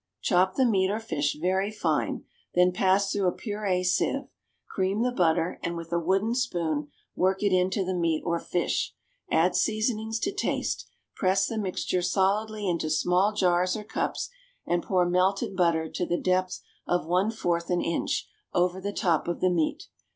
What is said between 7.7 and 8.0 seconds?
the